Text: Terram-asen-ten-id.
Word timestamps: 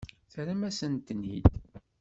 Terram-asen-ten-id. 0.31 1.45